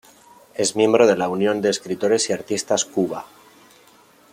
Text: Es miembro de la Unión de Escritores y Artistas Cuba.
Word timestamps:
Es 0.55 0.75
miembro 0.75 1.05
de 1.05 1.15
la 1.15 1.29
Unión 1.29 1.61
de 1.61 1.69
Escritores 1.69 2.27
y 2.31 2.33
Artistas 2.33 2.85
Cuba. 2.85 3.27